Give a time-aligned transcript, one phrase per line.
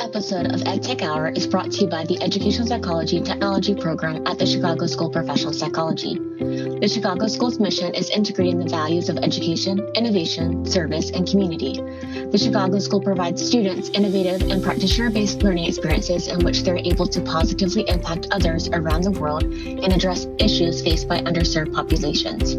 [0.00, 4.38] episode of EdTech Hour is brought to you by the Educational Psychology Technology Program at
[4.38, 6.14] the Chicago School of Professional Psychology.
[6.14, 11.82] The Chicago School's mission is integrating the values of education, innovation, service, and community.
[12.30, 17.06] The Chicago School provides students innovative and practitioner based learning experiences in which they're able
[17.06, 22.56] to positively impact others around the world and address issues faced by underserved populations.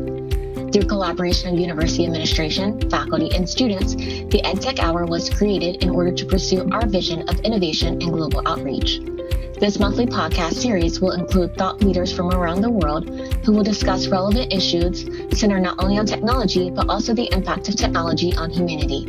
[0.71, 3.94] Through collaboration of university administration, faculty, and students,
[4.32, 8.41] the EdTech Hour was created in order to pursue our vision of innovation and global
[8.48, 9.02] outreach.
[9.59, 13.09] This monthly podcast series will include thought leaders from around the world
[13.44, 15.05] who will discuss relevant issues
[15.38, 19.05] centered not only on technology, but also the impact of technology on humanity.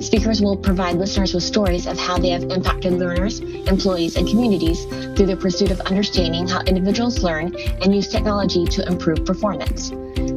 [0.00, 4.84] Speakers will provide listeners with stories of how they have impacted learners, employees, and communities
[5.14, 9.92] through the pursuit of understanding how individuals learn and use technology to improve performance.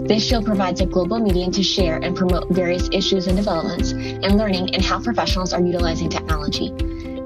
[0.10, 4.38] This show provides a global medium to share and promote various issues and developments in
[4.40, 6.72] learning and how professionals are utilizing technology.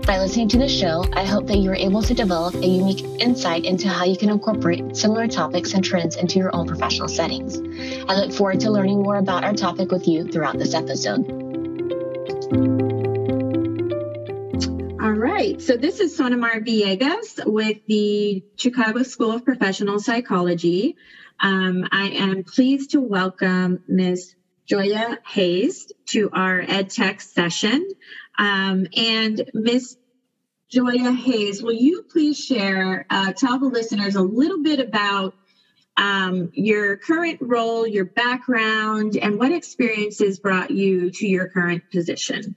[0.06, 3.06] By listening to the show, I hope that you are able to develop a unique
[3.22, 7.58] insight into how you can incorporate similar topics and trends into your own professional settings.
[8.10, 11.22] I look forward to learning more about our topic with you throughout this episode.
[15.02, 15.62] All right.
[15.62, 20.98] So this is Sonamar Villegas with the Chicago School of Professional Psychology.
[21.40, 24.36] Um, I am pleased to welcome Ms.
[24.66, 27.88] Joya Hayes to our EdTech session.
[28.38, 29.98] Um, and Ms.
[30.70, 35.36] Joya Hayes, will you please share, uh, tell the listeners a little bit about
[35.98, 42.56] um, your current role, your background, and what experiences brought you to your current position?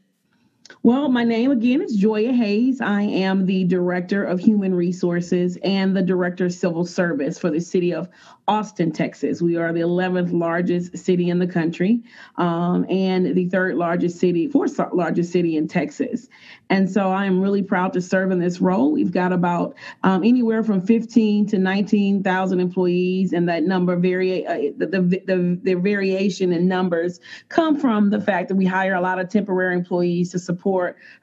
[0.87, 2.81] Well, my name again is Joya Hayes.
[2.81, 7.59] I am the Director of Human Resources and the Director of Civil Service for the
[7.59, 8.09] City of
[8.47, 9.43] Austin, Texas.
[9.43, 12.05] We are the 11th largest city in the country
[12.37, 16.29] um, and the third largest city, fourth largest city in Texas.
[16.71, 18.93] And so I am really proud to serve in this role.
[18.93, 24.47] We've got about um, anywhere from 15 to 19,000 employees, and that number vary.
[24.47, 28.95] Uh, the, the, the, the variation in numbers come from the fact that we hire
[28.95, 30.76] a lot of temporary employees to support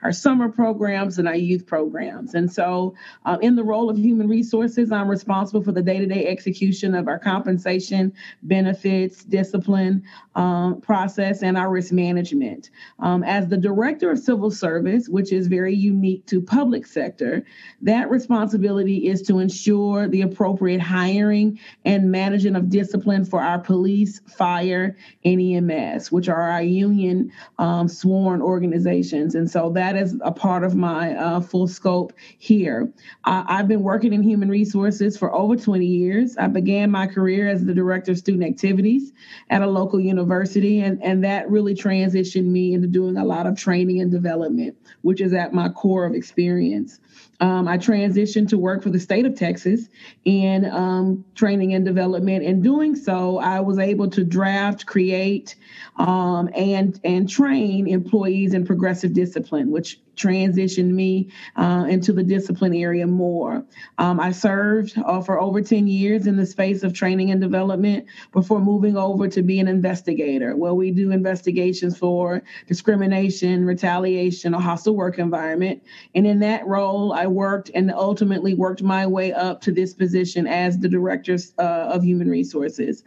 [0.04, 2.34] our summer programs and our youth programs.
[2.34, 6.96] And so, uh, in the role of human resources, I'm responsible for the day-to-day execution
[6.96, 10.04] of our compensation, benefits, discipline
[10.36, 12.70] um, process, and our risk management.
[13.00, 17.46] Um, as the director of civil service, which is very unique to public sector,
[17.82, 24.22] that responsibility is to ensure the appropriate hiring and management of discipline for our police,
[24.38, 29.36] fire, and EMS, which are our union um, sworn organizations.
[29.36, 32.92] And so that is a part of my uh, full scope here.
[33.24, 36.38] I've been working in human resources for over 20 years.
[36.38, 39.12] I began my career as the director of student activities
[39.50, 43.58] at a local university, and, and that really transitioned me into doing a lot of
[43.58, 47.00] training and development, which is at my core of experience.
[47.40, 49.90] Um, I transitioned to work for the state of Texas
[50.24, 52.44] in um, training and development.
[52.44, 55.56] In doing so, I was able to draft, create,
[55.98, 62.74] um, and and train employees in progressive discipline, which transitioned me uh, into the discipline
[62.76, 63.66] area more.
[63.98, 68.06] Um, I served uh, for over 10 years in the space of training and development
[68.32, 74.62] before moving over to be an investigator, where we do investigations for discrimination, retaliation, or
[74.62, 75.82] hostile work environment.
[76.16, 80.48] And in that role, I worked and ultimately worked my way up to this position
[80.48, 83.04] as the director uh, of human resources.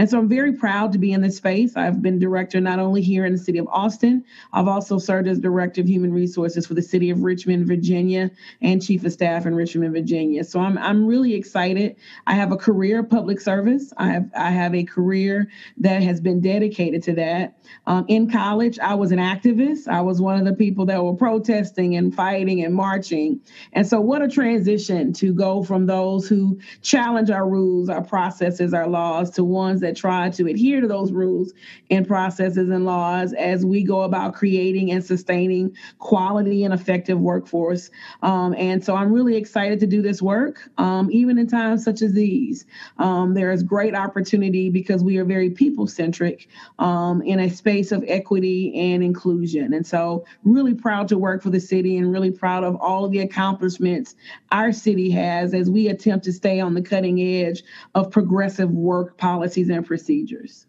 [0.00, 1.76] And so I'm very proud to be in this space.
[1.76, 5.38] I've been director not only here in the city of Austin, I've also served as
[5.38, 8.30] director of human resources for the city of Richmond, Virginia,
[8.62, 10.42] and chief of staff in Richmond, Virginia.
[10.42, 11.96] So I'm I'm really excited.
[12.26, 13.92] I have a career of public service.
[13.98, 17.58] I have I have a career that has been dedicated to that.
[17.86, 19.86] Um, in college, I was an activist.
[19.86, 23.38] I was one of the people that were protesting and fighting and marching.
[23.74, 28.72] And so, what a transition to go from those who challenge our rules, our processes,
[28.72, 31.52] our laws to ones that try to adhere to those rules
[31.90, 37.90] and processes and laws as we go about creating and sustaining quality and effective workforce.
[38.22, 42.02] Um, and so, I'm really excited to do this work, um, even in times such
[42.02, 42.66] as these.
[42.98, 46.48] Um, there is great opportunity because we are very people centric
[46.78, 49.72] um, in a space of equity and inclusion.
[49.72, 53.12] And so, really proud to work for the city and really proud of all of
[53.12, 54.14] the accomplishments
[54.52, 57.62] our city has as we attempt to stay on the cutting edge
[57.94, 60.66] of progressive work policies and procedures.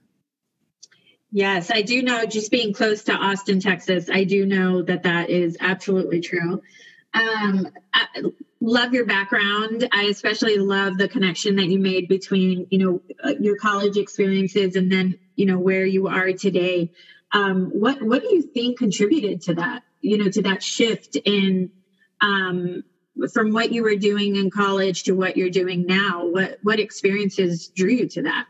[1.32, 5.30] Yes, I do know, just being close to Austin, Texas, I do know that that
[5.30, 6.62] is absolutely true.
[7.14, 7.70] Um,
[8.60, 9.88] love your background.
[9.94, 14.76] I especially love the connection that you made between, you know, uh, your college experiences
[14.76, 16.92] and then, you know, where you are today.
[17.32, 19.84] Um, what what do you think contributed to that?
[20.02, 21.72] You know, to that shift in
[22.20, 22.84] um,
[23.34, 26.26] from what you were doing in college to what you're doing now?
[26.26, 28.48] What what experiences drew you to that?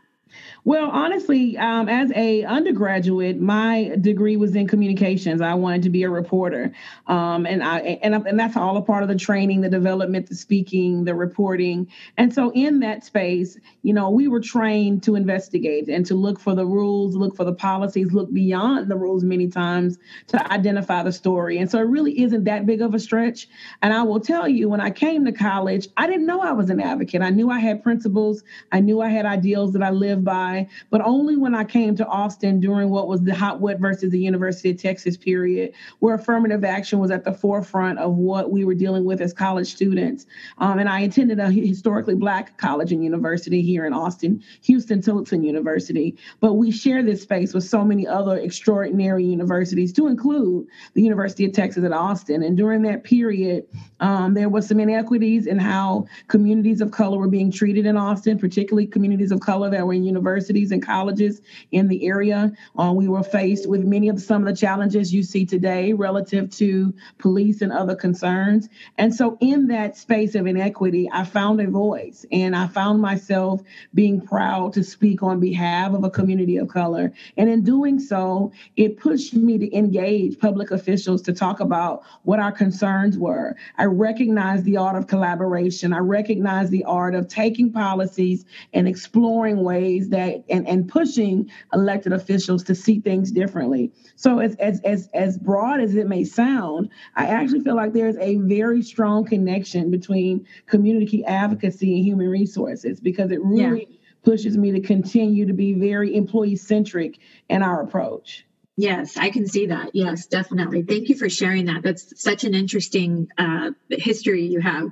[0.64, 5.40] Well, honestly, um, as a undergraduate, my degree was in communications.
[5.40, 6.72] I wanted to be a reporter,
[7.08, 10.36] um, and I and, and that's all a part of the training, the development, the
[10.36, 11.88] speaking, the reporting.
[12.16, 16.38] And so, in that space, you know, we were trained to investigate and to look
[16.38, 19.98] for the rules, look for the policies, look beyond the rules many times
[20.28, 21.58] to identify the story.
[21.58, 23.48] And so, it really isn't that big of a stretch.
[23.82, 26.70] And I will tell you, when I came to college, I didn't know I was
[26.70, 27.20] an advocate.
[27.20, 28.44] I knew I had principles.
[28.70, 30.51] I knew I had ideals that I lived by
[30.90, 34.70] but only when I came to Austin during what was the Hopwood versus the University
[34.70, 39.04] of Texas period, where affirmative action was at the forefront of what we were dealing
[39.04, 40.26] with as college students.
[40.58, 46.16] Um, and I attended a historically Black college and university here in Austin, Huston-Tillotson University.
[46.40, 51.44] But we share this space with so many other extraordinary universities, to include the University
[51.44, 52.42] of Texas at Austin.
[52.42, 53.66] And during that period,
[54.00, 58.38] um, there was some inequities in how communities of color were being treated in Austin,
[58.38, 61.40] particularly communities of color that were in universities universities and colleges
[61.70, 62.52] in the area.
[62.78, 66.50] Uh, we were faced with many of some of the challenges you see today relative
[66.50, 68.68] to police and other concerns.
[68.98, 73.62] And so, in that space of inequity, I found a voice and I found myself
[73.94, 77.12] being proud to speak on behalf of a community of color.
[77.36, 82.40] And in doing so, it pushed me to engage public officials to talk about what
[82.40, 83.56] our concerns were.
[83.78, 89.62] I recognized the art of collaboration, I recognized the art of taking policies and exploring
[89.62, 93.92] ways that and, and pushing elected officials to see things differently.
[94.16, 98.16] So as, as as as broad as it may sound, I actually feel like there's
[98.18, 103.96] a very strong connection between community advocacy and human resources because it really yeah.
[104.22, 107.18] pushes me to continue to be very employee centric
[107.48, 108.46] in our approach.
[108.76, 109.90] Yes, I can see that.
[109.92, 110.82] Yes, definitely.
[110.82, 111.82] Thank you for sharing that.
[111.82, 114.90] That's such an interesting uh, history you have.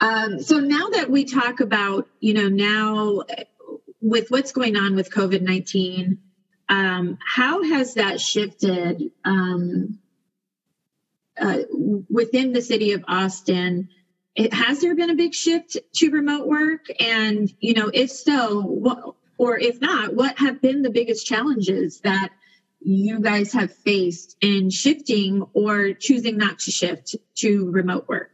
[0.00, 3.22] Um, so now that we talk about, you know, now
[4.02, 6.18] with what's going on with COVID 19,
[6.68, 9.98] um, how has that shifted um,
[11.40, 11.58] uh,
[12.10, 13.88] within the city of Austin?
[14.34, 16.86] It, has there been a big shift to remote work?
[17.00, 22.00] And, you know, if so, what, or if not, what have been the biggest challenges
[22.00, 22.30] that
[22.80, 28.30] you guys have faced in shifting or choosing not to shift to remote work?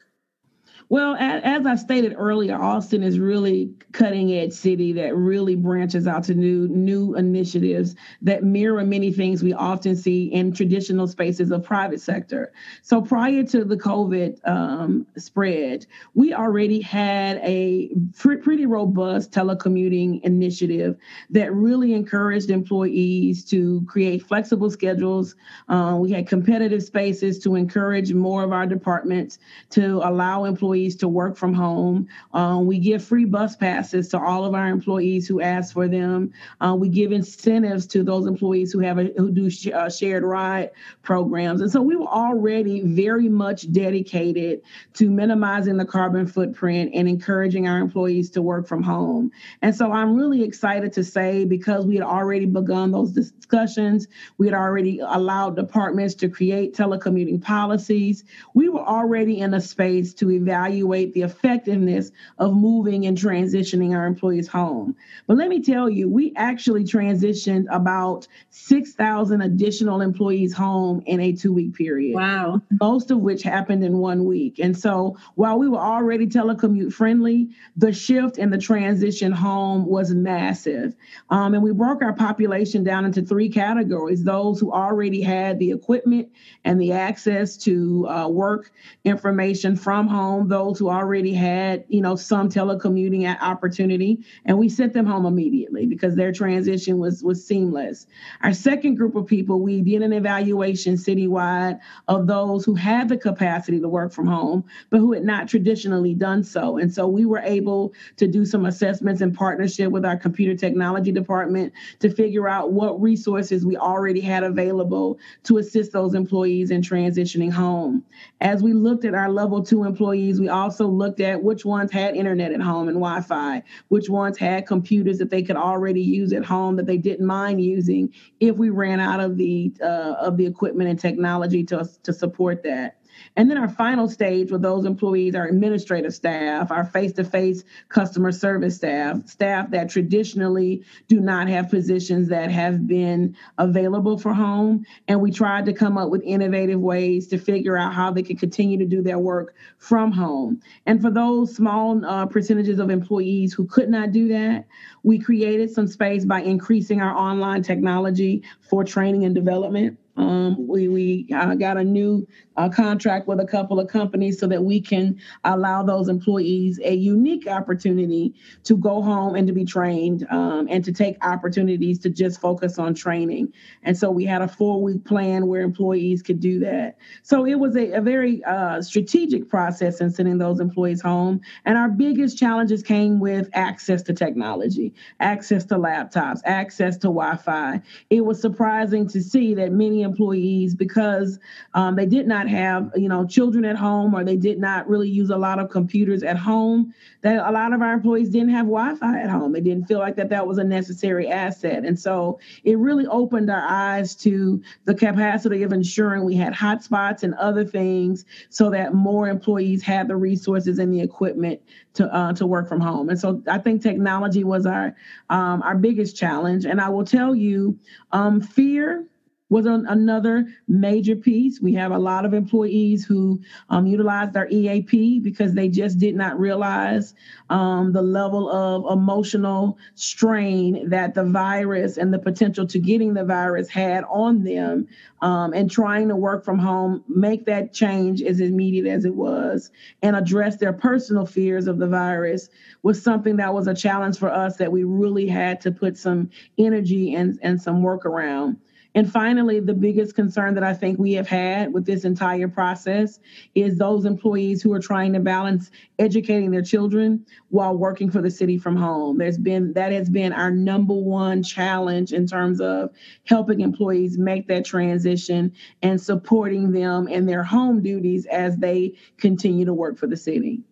[0.91, 6.25] Well, as I stated earlier, Austin is really cutting edge city that really branches out
[6.25, 11.63] to new new initiatives that mirror many things we often see in traditional spaces of
[11.63, 12.53] private sector.
[12.81, 20.23] So prior to the COVID um, spread, we already had a pr- pretty robust telecommuting
[20.23, 20.97] initiative
[21.31, 25.37] that really encouraged employees to create flexible schedules.
[25.69, 29.39] Uh, we had competitive spaces to encourage more of our departments
[29.71, 32.07] to allow employees employees to work from home.
[32.33, 36.33] Um, we give free bus passes to all of our employees who ask for them.
[36.61, 40.23] Uh, we give incentives to those employees who have a, who do sh- uh, shared
[40.23, 40.71] ride
[41.03, 41.61] programs.
[41.61, 44.61] And so we were already very much dedicated
[44.95, 49.31] to minimizing the carbon footprint and encouraging our employees to work from home.
[49.63, 54.07] And so I'm really excited to say because we had already begun those discussions,
[54.39, 58.25] we had already allowed departments to create telecommuting policies.
[58.55, 63.97] We were already in a space to evaluate evaluate the effectiveness of moving and transitioning
[63.97, 64.95] our employees home.
[65.27, 71.33] But let me tell you, we actually transitioned about 6,000 additional employees home in a
[71.33, 72.15] two week period.
[72.15, 72.61] Wow.
[72.81, 74.59] Most of which happened in one week.
[74.59, 80.13] And so while we were already telecommute friendly, the shift and the transition home was
[80.13, 80.95] massive.
[81.31, 85.71] Um, and we broke our population down into three categories those who already had the
[85.71, 86.29] equipment
[86.65, 88.71] and the access to uh, work
[89.05, 94.93] information from home, those who already had, you know, some telecommuting opportunity, and we sent
[94.93, 98.07] them home immediately because their transition was was seamless.
[98.43, 103.17] Our second group of people, we did an evaluation citywide of those who had the
[103.17, 106.79] capacity to work from home, but who had not traditionally done so.
[106.79, 111.13] And so we were able to do some assessments in partnership with our computer technology
[111.13, 116.81] department to figure out what resources we already had available to assist those employees in
[116.83, 118.03] transitioning home.
[118.41, 122.17] As we looked at our level two employees, we also looked at which ones had
[122.17, 126.45] internet at home and Wi-Fi, which ones had computers that they could already use at
[126.45, 130.47] home that they didn't mind using if we ran out of the uh, of the
[130.47, 132.97] equipment and technology to to support that.
[133.37, 137.65] And then our final stage with those employees are administrative staff, our face to face
[137.89, 144.33] customer service staff, staff that traditionally do not have positions that have been available for
[144.33, 144.85] home.
[145.07, 148.39] And we tried to come up with innovative ways to figure out how they could
[148.39, 150.61] continue to do their work from home.
[150.87, 154.67] And for those small uh, percentages of employees who could not do that,
[155.03, 159.99] we created some space by increasing our online technology for training and development.
[160.19, 164.49] Um, we we uh, got a new uh, contract with a couple of companies so
[164.49, 168.35] that we can allow those employees a unique opportunity
[168.65, 172.79] to go home and to be trained um, and to take opportunities to just focus
[172.79, 173.53] on training.
[173.85, 176.99] And so we had a four week plan where employees could do that.
[177.23, 181.41] So it was a, a very uh, strategic process in sending those employees home.
[181.65, 187.37] And our biggest challenges came with access to technology, access to laptops, access to Wi
[187.37, 187.81] Fi.
[188.11, 191.39] It was surprising to see that many employees because
[191.75, 195.09] um, they did not have you know children at home or they did not really
[195.09, 198.67] use a lot of computers at home that a lot of our employees didn't have
[198.67, 199.53] wi-fi at home.
[199.53, 201.85] They didn't feel like that that was a necessary asset.
[201.85, 207.23] And so it really opened our eyes to the capacity of ensuring we had hotspots
[207.25, 211.61] and other things so that more employees had the resources and the equipment
[211.95, 213.09] to uh, to work from home.
[213.09, 214.95] And so i think technology was our
[215.31, 216.65] um, our biggest challenge.
[216.65, 217.79] And i will tell you
[218.13, 219.05] um, fear
[219.51, 221.61] was an, another major piece.
[221.61, 223.41] We have a lot of employees who
[223.71, 227.15] um, utilized our EAP because they just did not realize
[227.49, 233.25] um, the level of emotional strain that the virus and the potential to getting the
[233.25, 234.87] virus had on them.
[235.21, 239.73] Um, and trying to work from home, make that change as immediate as it was,
[240.01, 242.49] and address their personal fears of the virus
[242.85, 246.31] was something that was a challenge for us that we really had to put some
[246.57, 248.59] energy and, and some work around.
[248.95, 253.21] And finally, the biggest concern that I think we have had with this entire process
[253.55, 258.31] is those employees who are trying to balance educating their children while working for the
[258.31, 259.19] city from home.
[259.19, 262.91] There's been that has been our number one challenge in terms of
[263.25, 265.53] helping employees make that transition
[265.83, 270.63] and supporting them in their home duties as they continue to work for the city.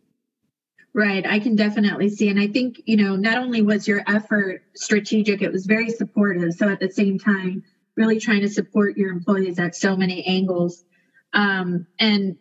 [0.95, 1.27] Right.
[1.27, 2.31] I can definitely see.
[2.31, 6.55] And I think, you know, not only was your effort strategic, it was very supportive.
[6.55, 7.63] So at the same time,
[7.97, 10.85] really trying to support your employees at so many angles.
[11.33, 12.37] Um, and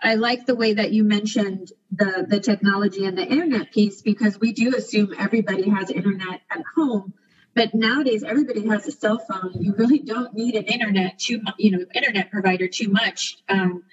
[0.00, 4.38] I like the way that you mentioned the the technology and the internet piece because
[4.38, 7.14] we do assume everybody has internet at home,
[7.54, 9.54] but nowadays everybody has a cell phone.
[9.60, 13.38] You really don't need an internet too you know internet provider too much.
[13.48, 13.84] Um,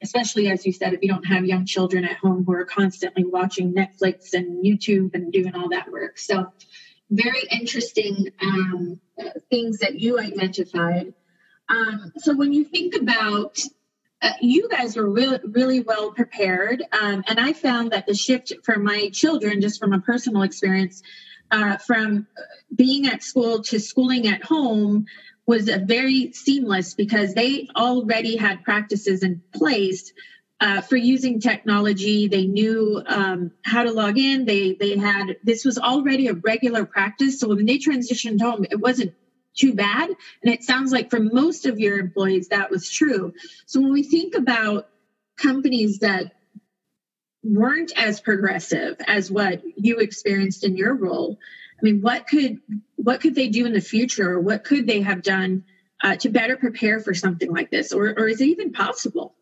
[0.00, 3.24] especially as you said, if you don't have young children at home who are constantly
[3.24, 6.18] watching Netflix and YouTube and doing all that work.
[6.18, 6.52] So
[7.10, 9.00] very interesting um,
[9.50, 11.14] things that you identified.
[11.68, 13.58] Um, so when you think about
[14.20, 18.52] uh, you guys were really really well prepared um, and i found that the shift
[18.64, 21.02] for my children just from a personal experience
[21.52, 22.26] uh, from
[22.74, 25.06] being at school to schooling at home
[25.46, 30.12] was very seamless because they already had practices in place
[30.60, 32.26] uh, for using technology.
[32.28, 34.44] They knew um, how to log in.
[34.44, 37.40] They they had this was already a regular practice.
[37.40, 39.14] So when they transitioned home, it wasn't
[39.56, 40.10] too bad.
[40.42, 43.32] And it sounds like for most of your employees that was true.
[43.66, 44.88] So when we think about
[45.36, 46.32] companies that
[47.42, 51.38] weren't as progressive as what you experienced in your role,
[51.80, 52.58] I mean, what could
[52.96, 54.32] what could they do in the future?
[54.32, 55.64] Or what could they have done
[56.02, 59.34] uh, to better prepare for something like this, or or is it even possible?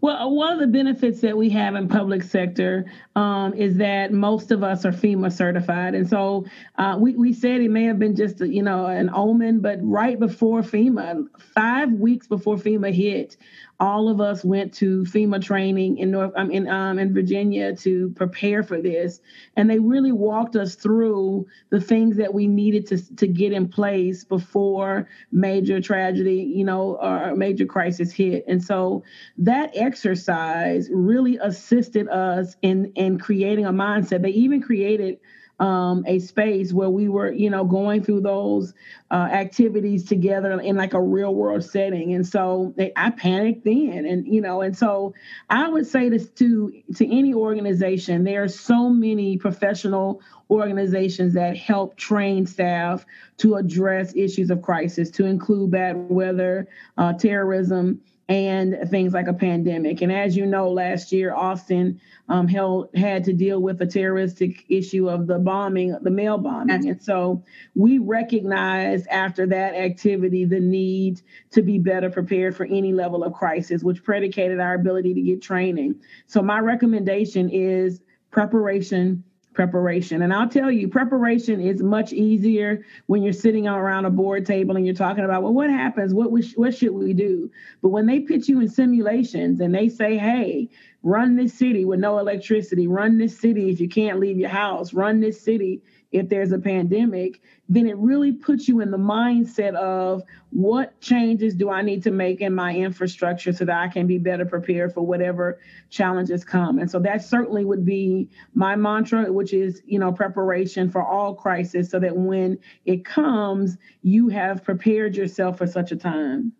[0.00, 4.12] Well, uh, one of the benefits that we have in public sector um, is that
[4.12, 6.46] most of us are FEMA certified, and so
[6.78, 9.78] uh, we we said it may have been just a, you know an omen, but
[9.82, 13.36] right before FEMA, five weeks before FEMA hit,
[13.80, 18.10] all of us went to FEMA training in North um, in um, in Virginia to
[18.10, 19.20] prepare for this,
[19.56, 23.66] and they really walked us through the things that we needed to to get in
[23.68, 28.44] place before major tragedy, you know, or major crisis hit.
[28.46, 29.02] And so
[29.38, 34.20] that exercise really assisted us in in creating a mindset.
[34.20, 35.18] They even created
[35.60, 38.72] um, a space where we were, you know, going through those
[39.10, 42.14] uh, activities together in like a real world setting.
[42.14, 45.14] And so they, I panicked then, and you know, and so
[45.50, 48.24] I would say this to to any organization.
[48.24, 53.04] There are so many professional organizations that help train staff
[53.36, 58.00] to address issues of crisis, to include bad weather, uh, terrorism,
[58.30, 60.00] and things like a pandemic.
[60.02, 62.00] And as you know, last year Austin
[62.30, 66.88] um, held had to deal with the terroristic issue of the bombing, the mail bombing,
[66.88, 67.44] and so
[67.74, 71.20] we recognized after that activity the need
[71.50, 75.42] to be better prepared for any level of crisis, which predicated our ability to get
[75.42, 75.96] training.
[76.26, 80.22] So my recommendation is preparation preparation.
[80.22, 84.76] And I'll tell you, preparation is much easier when you're sitting around a board table
[84.76, 86.14] and you're talking about, well, what happens?
[86.14, 87.50] What we, what should we do?
[87.82, 90.68] But when they put you in simulations and they say, hey,
[91.02, 94.92] run this city with no electricity, run this city if you can't leave your house,
[94.92, 99.74] run this city if there's a pandemic, then it really puts you in the mindset
[99.74, 104.08] of what changes do I need to make in my infrastructure so that I can
[104.08, 106.80] be better prepared for whatever challenges come.
[106.80, 111.34] And so that certainly would be my mantra, which is, you know, preparation for all
[111.34, 116.52] crisis so that when it comes, you have prepared yourself for such a time.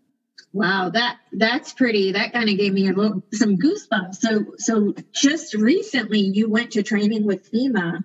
[0.52, 2.12] Wow, that that's pretty.
[2.12, 4.16] That kind of gave me a little some goosebumps.
[4.16, 8.04] So so just recently you went to training with FEMA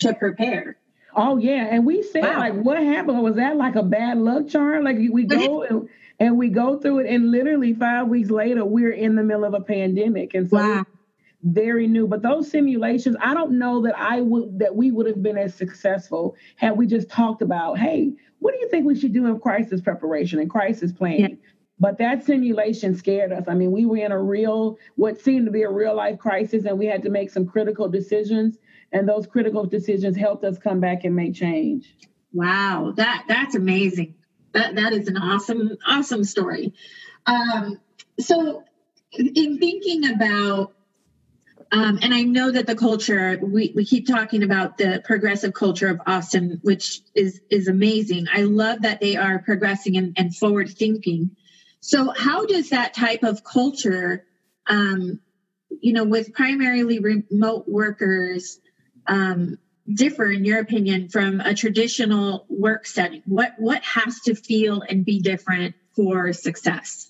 [0.00, 0.76] to prepare.
[1.14, 2.38] Oh yeah, and we said wow.
[2.38, 3.22] like, what happened?
[3.22, 4.84] Was that like a bad luck charm?
[4.84, 5.88] Like we go and,
[6.20, 9.54] and, we go through it, and literally five weeks later, we're in the middle of
[9.54, 10.84] a pandemic, and so wow.
[11.42, 12.06] very new.
[12.06, 15.54] But those simulations, I don't know that I would that we would have been as
[15.54, 19.40] successful had we just talked about, hey, what do you think we should do in
[19.40, 21.38] crisis preparation and crisis planning?
[21.42, 21.48] Yeah.
[21.80, 23.44] But that simulation scared us.
[23.46, 26.64] I mean, we were in a real, what seemed to be a real life crisis,
[26.64, 28.58] and we had to make some critical decisions
[28.92, 31.94] and those critical decisions helped us come back and make change.
[32.32, 34.14] Wow, that that's amazing.
[34.52, 36.72] That that is an awesome awesome story.
[37.26, 37.80] Um,
[38.18, 38.64] so,
[39.12, 40.74] in thinking about
[41.70, 45.88] um, and I know that the culture we, we keep talking about the progressive culture
[45.88, 48.26] of Austin, which is is amazing.
[48.32, 51.30] I love that they are progressing and, and forward thinking.
[51.80, 54.24] So, how does that type of culture,
[54.66, 55.20] um,
[55.80, 58.58] you know, with primarily remote workers,
[59.06, 59.58] um,
[59.92, 63.22] differ in your opinion from a traditional work setting?
[63.26, 67.08] What what has to feel and be different for success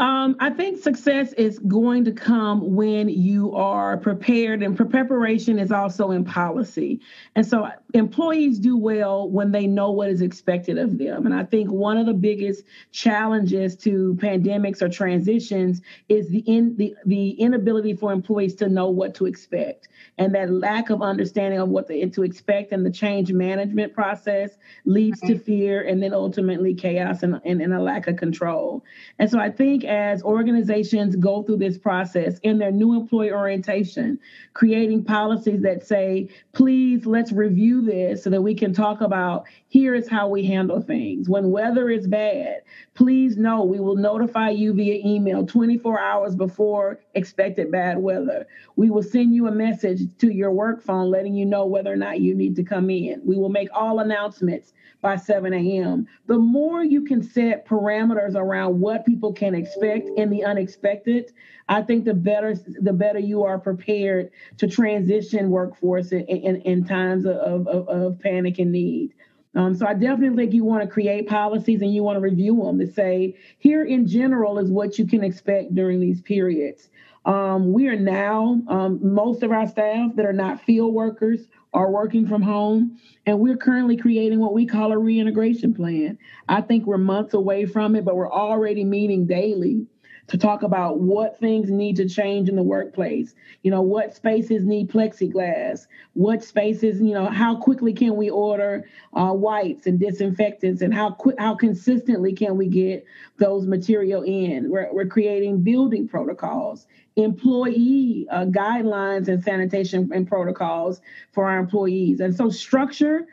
[0.00, 5.70] um, I think success is going to come when you are prepared, and preparation is
[5.70, 7.00] also in policy.
[7.36, 11.26] And so employees do well when they know what is expected of them.
[11.26, 16.76] And I think one of the biggest challenges to pandemics or transitions is the in
[16.76, 19.86] the, the inability for employees to know what to expect
[20.18, 24.50] and that lack of understanding of what to, to expect and the change management process
[24.84, 28.84] leads to fear and then ultimately chaos and, and, and a lack of control.
[29.18, 34.18] And so I think as organizations go through this process in their new employee orientation,
[34.52, 39.94] creating policies that say, please let's review this so that we can talk about here
[39.94, 41.28] is how we handle things.
[41.28, 42.62] When weather is bad,
[42.94, 48.46] please know we will notify you via email 24 hours before expected bad weather.
[48.76, 51.96] We will send you a message to your work phone letting you know whether or
[51.96, 53.20] not you need to come in.
[53.24, 56.06] We will make all announcements by 7 a.m.
[56.26, 61.32] The more you can set parameters around what people can expect in the unexpected,
[61.68, 66.84] I think the better the better you are prepared to transition workforce in, in, in
[66.84, 69.14] times of, of, of panic and need.
[69.56, 72.56] Um, so I definitely think you want to create policies and you want to review
[72.64, 76.90] them to say, here in general is what you can expect during these periods.
[77.24, 81.90] Um, we are now, um, most of our staff that are not field workers are
[81.90, 86.16] working from home, and we're currently creating what we call a reintegration plan.
[86.48, 89.86] I think we're months away from it, but we're already meeting daily
[90.26, 93.34] to talk about what things need to change in the workplace.
[93.62, 98.88] You know, what spaces need plexiglass, what spaces, you know, how quickly can we order
[99.12, 103.04] uh, wipes and disinfectants, and how quick, how consistently can we get
[103.38, 104.70] those material in?
[104.70, 111.00] We're, we're creating building protocols, employee uh, guidelines, and sanitation and protocols
[111.32, 112.20] for our employees.
[112.20, 113.26] And so, structure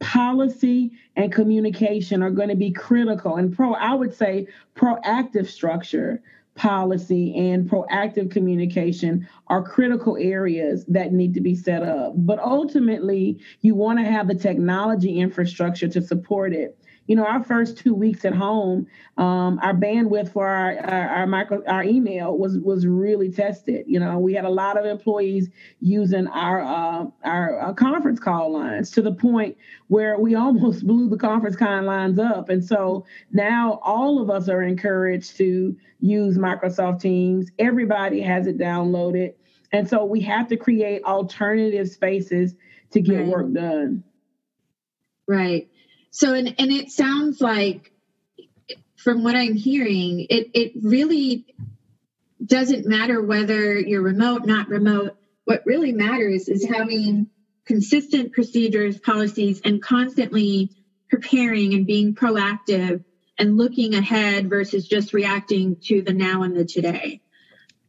[0.00, 6.20] policy and communication are going to be critical and pro i would say proactive structure
[6.54, 12.12] policy and proactive communication are critical areas that need to be set up.
[12.16, 17.44] But ultimately, you want to have the technology infrastructure to support it you know, our
[17.44, 18.86] first two weeks at home,
[19.18, 23.84] um, our bandwidth for our, our, our micro our email was was really tested.
[23.86, 28.52] You know, we had a lot of employees using our uh, our, our conference call
[28.52, 29.56] lines to the point
[29.88, 32.48] where we almost blew the conference call lines up.
[32.48, 37.50] And so now all of us are encouraged to use Microsoft Teams.
[37.58, 39.34] Everybody has it downloaded,
[39.72, 42.54] and so we have to create alternative spaces
[42.92, 43.26] to get right.
[43.26, 44.04] work done.
[45.26, 45.68] Right.
[46.14, 47.90] So, and, and it sounds like
[48.94, 51.44] from what I'm hearing, it, it really
[52.44, 55.16] doesn't matter whether you're remote, not remote.
[55.44, 57.26] What really matters is having
[57.64, 60.70] consistent procedures, policies, and constantly
[61.10, 63.02] preparing and being proactive
[63.36, 67.22] and looking ahead versus just reacting to the now and the today.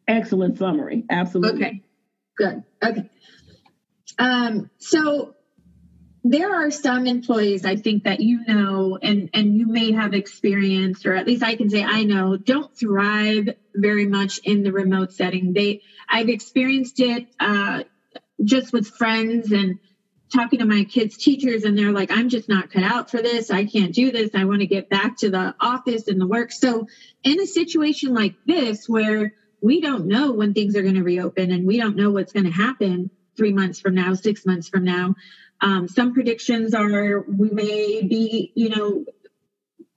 [0.08, 1.04] Excellent summary.
[1.12, 1.62] Absolutely.
[1.62, 1.84] Okay,
[2.36, 2.64] good.
[2.84, 3.08] Okay.
[4.18, 5.36] Um, so
[6.28, 11.06] there are some employees I think that you know and and you may have experienced
[11.06, 15.14] or at least I can say I know don't thrive very much in the remote
[15.14, 15.54] setting.
[15.54, 17.84] They I've experienced it uh,
[18.44, 19.78] just with friends and
[20.34, 23.52] talking to my kids teachers and they're like i'm just not cut out for this.
[23.52, 24.32] I can't do this.
[24.34, 26.52] I want to get back to the office and the work.
[26.52, 26.88] So
[27.24, 31.52] in a situation like this where we don't know when things are going to reopen
[31.52, 34.84] and we don't know what's going to happen three months from now six months from
[34.84, 35.14] now
[35.62, 39.06] um, some predictions are we may be you know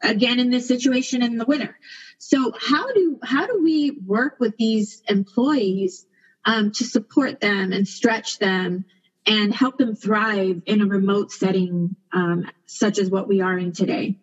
[0.02, 1.76] again in this situation in the winter
[2.18, 6.06] so how do how do we work with these employees
[6.44, 8.84] um, to support them and stretch them
[9.26, 13.72] and help them thrive in a remote setting um, such as what we are in
[13.72, 14.18] today?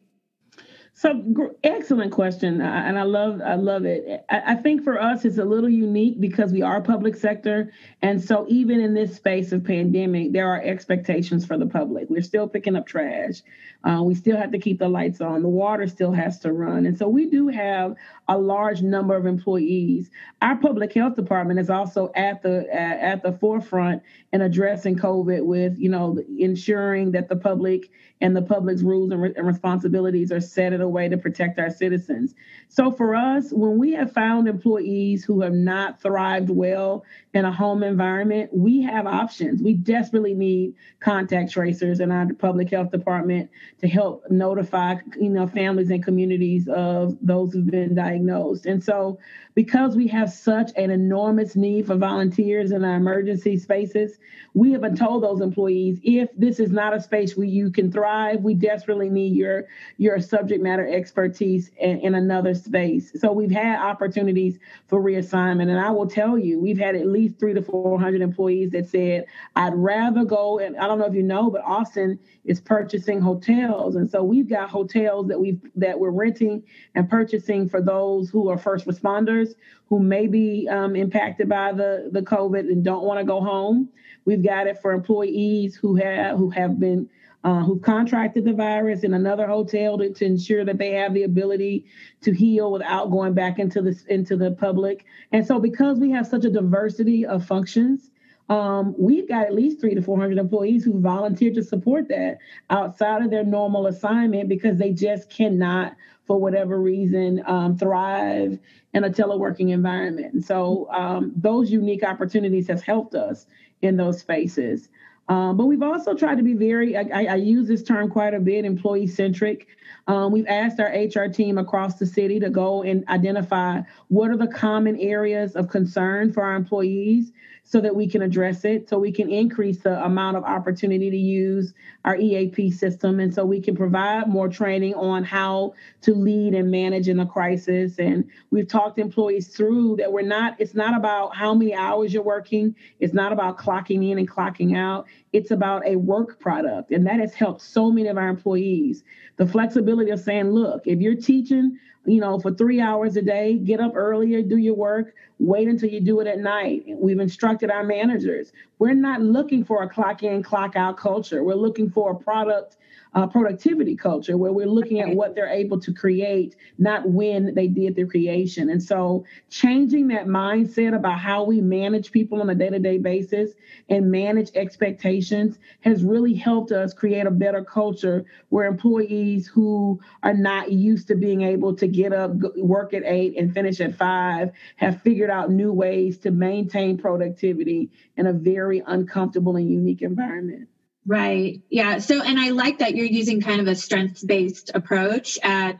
[0.97, 1.21] So
[1.61, 4.23] excellent question, uh, and I love I love it.
[4.29, 8.45] I think for us it's a little unique because we are public sector, and so
[8.47, 12.09] even in this space of pandemic, there are expectations for the public.
[12.09, 13.41] We're still picking up trash.
[13.85, 15.43] Uh, we still have to keep the lights on.
[15.43, 17.95] The water still has to run, and so we do have
[18.27, 20.09] a large number of employees.
[20.41, 24.01] Our public health department is also at the at the forefront
[24.33, 29.21] in addressing COVID with you know ensuring that the public and the public's rules and,
[29.21, 32.33] re- and, responsibilities are set in a way to protect our citizens.
[32.69, 37.51] So for us, when we have found employees who have not thrived well in a
[37.51, 39.61] home environment, we have options.
[39.61, 43.49] We desperately need contact tracers in our public health department
[43.81, 48.65] to help notify, you know, families and communities of those who've been diagnosed.
[48.65, 49.19] And so
[49.55, 54.19] because we have such an enormous need for volunteers in our emergency spaces,
[54.53, 57.89] we have been told those employees if this is not a space where you can
[57.89, 59.65] thrive, we desperately need your
[59.97, 63.11] your subject matter expertise in, in another space.
[63.19, 67.39] So we've had opportunities for reassignment, and I will tell you, we've had at least
[67.39, 71.13] three to four hundred employees that said, "I'd rather go." And I don't know if
[71.13, 75.97] you know, but Austin is purchasing hotels, and so we've got hotels that we've that
[75.97, 76.61] we're renting
[76.93, 79.44] and purchasing for those who are first responders
[79.87, 83.89] who may be um, impacted by the the COVID and don't want to go home.
[84.25, 87.09] We've got it for employees who have who have been
[87.45, 91.23] uh, who've contracted the virus in another hotel to, to ensure that they have the
[91.23, 91.85] ability
[92.21, 95.05] to heal without going back into the into the public.
[95.31, 98.09] And so, because we have such a diversity of functions,
[98.49, 102.39] um, we've got at least three to 400 employees who volunteer to support that
[102.71, 108.57] outside of their normal assignment because they just cannot, for whatever reason, um, thrive
[108.95, 110.33] in a teleworking environment.
[110.33, 113.45] And so um, those unique opportunities have helped us
[113.81, 114.87] in those spaces.
[115.27, 118.39] Um, but we've also tried to be very, I, I, use this term quite a
[118.39, 119.67] bit, employee centric.
[120.07, 124.37] Um, we've asked our HR team across the city to go and identify what are
[124.37, 127.31] the common areas of concern for our employees
[127.67, 131.17] so that we can address it, so we can increase the amount of opportunity to
[131.17, 131.73] use
[132.05, 133.19] our EAP system.
[133.19, 137.25] And so we can provide more training on how to lead and manage in a
[137.25, 137.97] crisis.
[137.97, 142.21] And we've talked employees through that we're not, it's not about how many hours you're
[142.21, 145.07] working, it's not about clocking in and clocking out.
[145.35, 146.91] It's about a work product.
[146.91, 149.03] And that has helped so many of our employees.
[149.35, 153.57] The flexibility of saying, look, if you're teaching, you know, for three hours a day,
[153.57, 156.85] get up earlier, do your work, wait until you do it at night.
[156.87, 158.53] We've instructed our managers.
[158.79, 161.43] We're not looking for a clock in, clock out culture.
[161.43, 162.77] We're looking for a product
[163.15, 167.67] uh, productivity culture where we're looking at what they're able to create, not when they
[167.67, 168.69] did their creation.
[168.69, 172.97] And so, changing that mindset about how we manage people on a day to day
[172.97, 173.51] basis
[173.89, 180.33] and manage expectations has really helped us create a better culture where employees who are
[180.33, 184.51] not used to being able to get up, work at eight, and finish at five
[184.75, 190.67] have figured out new ways to maintain productivity in a very uncomfortable and unique environment.
[191.05, 191.61] Right.
[191.69, 191.99] Yeah.
[191.99, 195.79] So, and I like that you're using kind of a strengths based approach at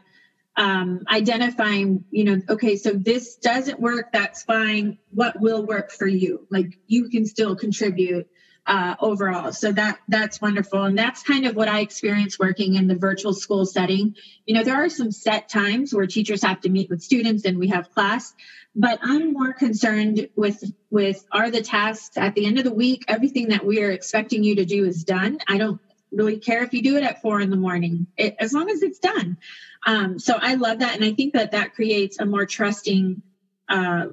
[0.56, 4.12] um, identifying, you know, okay, so this doesn't work.
[4.12, 4.98] That's fine.
[5.10, 6.46] What will work for you?
[6.50, 8.28] Like you can still contribute
[8.66, 9.52] uh, overall.
[9.52, 13.32] So that that's wonderful, and that's kind of what I experience working in the virtual
[13.32, 14.16] school setting.
[14.44, 17.58] You know, there are some set times where teachers have to meet with students, and
[17.58, 18.34] we have class.
[18.78, 23.04] But I'm more concerned with with are the tasks at the end of the week
[23.08, 25.38] everything that we are expecting you to do is done.
[25.48, 25.80] I don't
[26.12, 28.82] really care if you do it at four in the morning, it, as long as
[28.82, 29.38] it's done.
[29.86, 30.94] Um, so I love that.
[30.94, 33.22] And I think that that creates a more trusting
[33.68, 34.06] uh,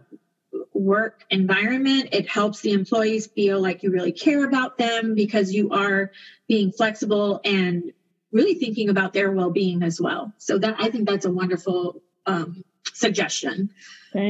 [0.73, 2.10] work environment.
[2.12, 6.12] It helps the employees feel like you really care about them because you are
[6.47, 7.91] being flexible and
[8.32, 10.34] really thinking about their well-being as well.
[10.38, 13.69] So that I think that's a wonderful um, suggestion.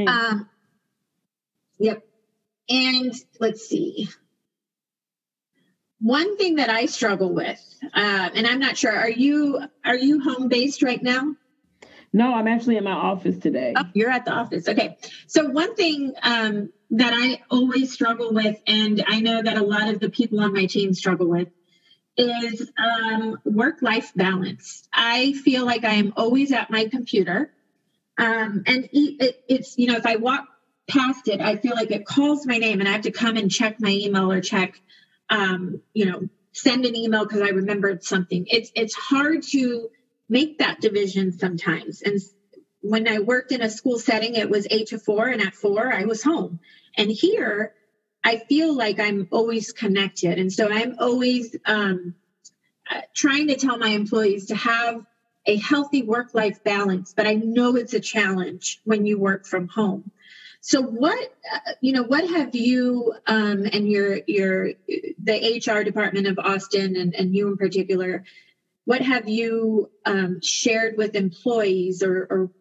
[0.08, 0.50] Um,
[1.80, 2.04] yep.
[2.70, 4.10] And let's see.
[6.00, 7.62] One thing that I struggle with,
[7.94, 11.36] uh, and I'm not sure, are you are you home based right now?
[12.12, 13.74] No, I'm actually in my office today.
[13.76, 14.68] Oh, you're at the office.
[14.68, 14.98] Okay.
[15.28, 19.90] So one thing um, that I always struggle with, and I know that a lot
[19.90, 21.50] of the people on my team struggle with,
[22.16, 24.88] is um, work life balance.
[24.94, 27.52] I feel like I am always at my computer.
[28.18, 30.46] Um, and it, it's, you know, if I walk
[30.88, 33.50] past it, I feel like it calls my name and I have to come and
[33.50, 34.80] check my email or check,
[35.30, 38.46] um, you know, send an email because I remembered something.
[38.50, 39.90] It's, it's hard to
[40.30, 42.02] make that division sometimes.
[42.02, 42.20] And
[42.82, 45.92] when I worked in a school setting, it was eight to four, and at four,
[45.92, 46.60] I was home.
[46.98, 47.74] And here,
[48.24, 50.38] I feel like I'm always connected.
[50.38, 52.16] And so I'm always um,
[52.92, 55.06] uh, trying to tell my employees to have
[55.46, 59.68] a healthy work life balance, but I know it's a challenge when you work from
[59.68, 60.12] home.
[60.62, 61.34] So what
[61.82, 64.70] you know what have you um, and your your
[65.22, 68.24] the HR department of Austin and, and you in particular
[68.86, 72.52] what have you um, shared with employees or, or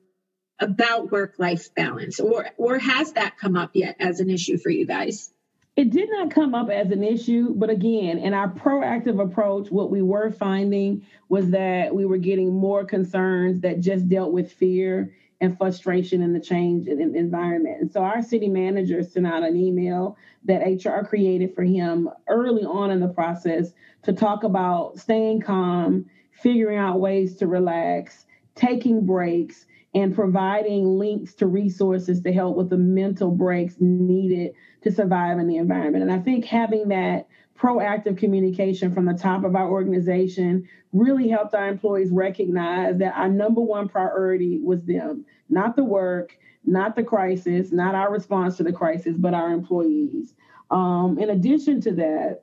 [0.59, 4.71] about work life balance or or has that come up yet as an issue for
[4.71, 5.33] you guys
[5.77, 9.91] it did not come up as an issue but again in our proactive approach what
[9.91, 15.13] we were finding was that we were getting more concerns that just dealt with fear
[15.43, 17.81] and frustration in the change in, in environment.
[17.81, 22.63] And so our city manager sent out an email that hr created for him early
[22.63, 23.73] on in the process
[24.05, 31.35] to talk about staying calm, figuring out ways to relax, taking breaks, and providing links
[31.35, 36.03] to resources to help with the mental breaks needed to survive in the environment.
[36.03, 41.55] And I think having that proactive communication from the top of our organization really helped
[41.55, 47.03] our employees recognize that our number one priority was them, not the work, not the
[47.03, 50.35] crisis, not our response to the crisis, but our employees.
[50.71, 52.43] Um, in addition to that,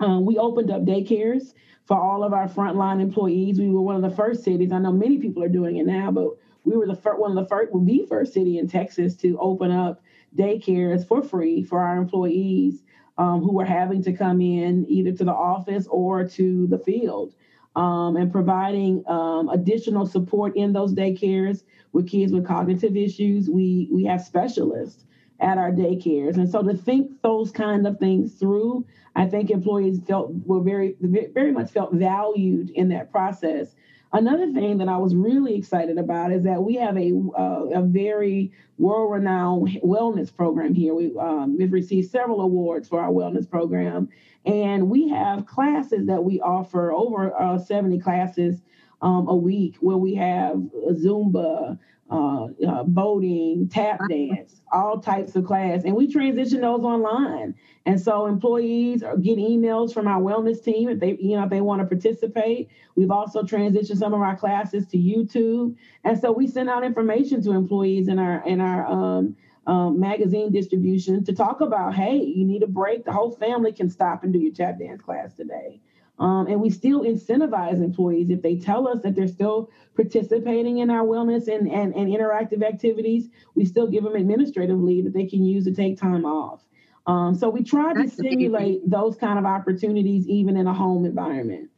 [0.00, 1.54] um, we opened up daycares
[1.86, 3.58] for all of our frontline employees.
[3.58, 4.72] We were one of the first cities.
[4.72, 6.30] I know many people are doing it now, but
[6.64, 9.70] we were the first one of the first, the first city in Texas to open
[9.70, 10.02] up
[10.36, 12.82] daycares for free for our employees
[13.18, 17.34] um, who were having to come in either to the office or to the field.
[17.76, 23.50] Um, and providing um, additional support in those daycares with kids with cognitive issues.
[23.50, 25.04] We we have specialists
[25.40, 29.98] at our daycares, and so to think those kind of things through, I think employees
[30.06, 33.74] felt were very, very much felt valued in that process.
[34.14, 37.82] Another thing that I was really excited about is that we have a uh, a
[37.82, 40.94] very world-renowned wellness program here.
[40.94, 44.08] We um, we've received several awards for our wellness program,
[44.46, 48.62] and we have classes that we offer over uh, 70 classes
[49.02, 50.58] um, a week where we have
[50.92, 51.76] Zumba,
[52.10, 57.54] uh, uh, boating, tap dance, all types of class, and we transition those online.
[57.86, 61.50] And so employees are, get emails from our wellness team if they, you know, if
[61.50, 62.68] they want to participate.
[62.94, 67.42] We've also transitioned some of our classes to YouTube, and so we send out information
[67.42, 69.36] to employees in our in our um,
[69.66, 73.04] um, magazine distribution to talk about, hey, you need a break.
[73.04, 75.80] The whole family can stop and do your tap dance class today.
[76.18, 80.88] Um, and we still incentivize employees if they tell us that they're still participating in
[80.90, 85.26] our wellness and, and, and interactive activities, we still give them administrative leave that they
[85.26, 86.62] can use to take time off.
[87.06, 91.70] Um, so we try to stimulate those kind of opportunities even in a home environment.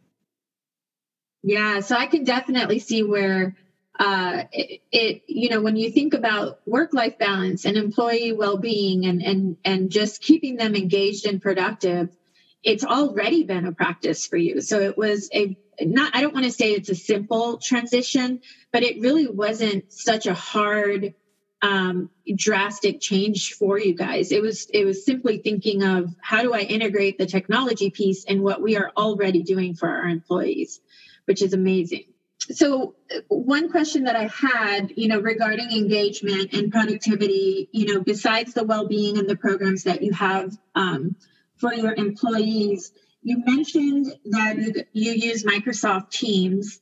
[1.43, 3.57] Yeah, so I can definitely see where
[3.99, 9.23] uh, it, it, you know, when you think about work-life balance and employee well-being and
[9.23, 12.11] and and just keeping them engaged and productive,
[12.63, 14.61] it's already been a practice for you.
[14.61, 18.41] So it was a not I don't want to say it's a simple transition,
[18.73, 21.15] but it really wasn't such a hard
[21.63, 24.33] um, drastic change for you guys.
[24.33, 28.43] It was it was simply thinking of how do I integrate the technology piece in
[28.43, 30.81] what we are already doing for our employees,
[31.25, 32.05] which is amazing.
[32.39, 32.95] So
[33.29, 38.65] one question that I had, you know, regarding engagement and productivity, you know, besides the
[38.65, 41.17] well-being and the programs that you have um,
[41.57, 42.93] for your employees,
[43.23, 46.79] you mentioned that you, you use Microsoft Teams.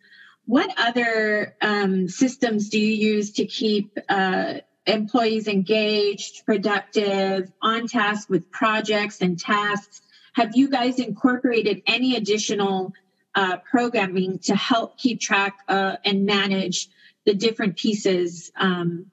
[0.47, 4.55] What other um, systems do you use to keep uh,
[4.87, 10.03] employees engaged, productive, on task with projects and tasks?
[10.35, 12.93] Have you guys incorporated any additional
[13.35, 16.89] uh, programming to help keep track uh, and manage
[17.25, 19.07] the different pieces um,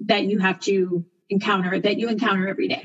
[0.00, 2.84] that you have to encounter that you encounter every day?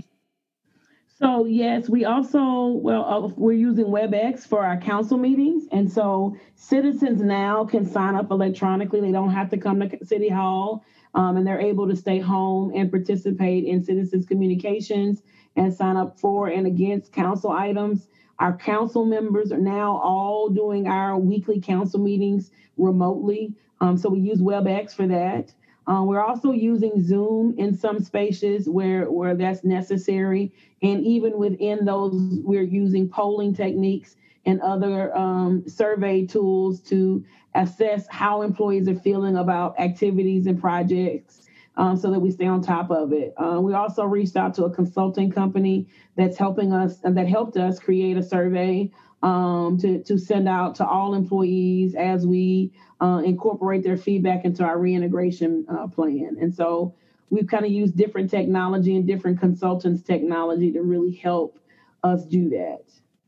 [1.22, 6.36] So yes, we also well uh, we're using WebEx for our council meetings, and so
[6.56, 9.02] citizens now can sign up electronically.
[9.02, 12.72] They don't have to come to City Hall, um, and they're able to stay home
[12.74, 15.22] and participate in citizens communications
[15.56, 18.08] and sign up for and against council items.
[18.40, 24.22] Our council members are now all doing our weekly council meetings remotely, um, so we
[24.22, 25.54] use WebEx for that.
[25.88, 30.54] Um, we're also using Zoom in some spaces where, where that's necessary.
[30.82, 32.14] And even within those,
[32.44, 34.16] we're using polling techniques
[34.46, 37.24] and other um, survey tools to
[37.56, 42.62] assess how employees are feeling about activities and projects um, so that we stay on
[42.62, 43.34] top of it.
[43.38, 47.80] Uh, we also reached out to a consulting company that's helping us, that helped us
[47.80, 48.90] create a survey
[49.24, 54.64] um, to, to send out to all employees as we uh, incorporate their feedback into
[54.64, 56.38] our reintegration uh, plan.
[56.40, 56.96] And so
[57.30, 61.60] we've kind of used different technology and different consultants' technology to really help
[62.04, 62.84] us do that.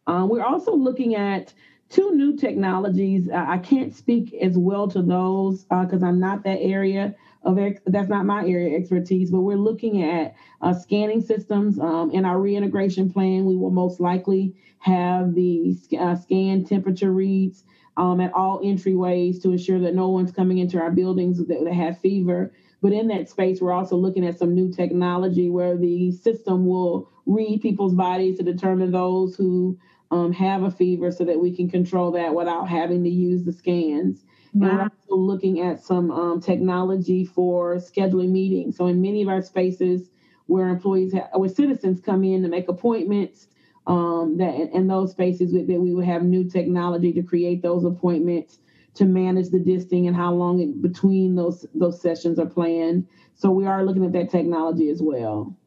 [0.08, 1.54] Um, we're also looking at
[1.90, 3.30] two new technologies.
[3.30, 7.82] I can't speak as well to those because uh, I'm not that area of ex-
[7.86, 9.32] that's not my area of expertise.
[9.32, 13.46] But we're looking at uh, scanning systems um, in our reintegration plan.
[13.46, 17.64] We will most likely have the uh, scan temperature reads
[17.98, 21.74] um, at all entryways to ensure that no one's coming into our buildings that, that
[21.74, 22.52] have fever.
[22.82, 27.08] But in that space, we're also looking at some new technology where the system will
[27.26, 29.78] read people's bodies to determine those who
[30.12, 33.54] um, have a fever so that we can control that without having to use the
[33.54, 34.26] scans.
[34.54, 34.68] Wow.
[34.68, 38.78] And we're also looking at some um, technology for scheduling meetings.
[38.78, 40.10] So in many of our spaces
[40.46, 43.48] where employees, have, where citizens come in to make appointments,
[43.88, 48.60] um, that in those spaces that we would have new technology to create those appointments
[48.96, 53.08] to manage the disting and how long between those those sessions are planned.
[53.34, 55.58] So we are looking at that technology as well.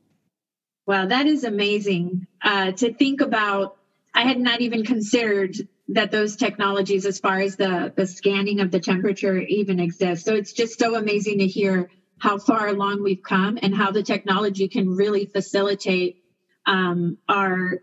[0.86, 3.76] Wow, that is amazing uh, to think about.
[4.14, 5.56] I had not even considered
[5.88, 10.24] that those technologies, as far as the the scanning of the temperature, even exist.
[10.24, 14.02] So it's just so amazing to hear how far along we've come and how the
[14.02, 16.22] technology can really facilitate
[16.66, 17.82] um, our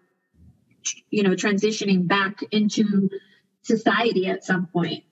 [1.10, 3.10] you know transitioning back into
[3.62, 5.04] society at some point.